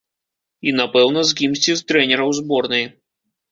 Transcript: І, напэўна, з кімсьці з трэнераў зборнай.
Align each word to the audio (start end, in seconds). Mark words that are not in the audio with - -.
І, 0.69 0.73
напэўна, 0.79 1.21
з 1.33 1.37
кімсьці 1.43 1.77
з 1.83 1.87
трэнераў 1.93 2.35
зборнай. 2.41 2.85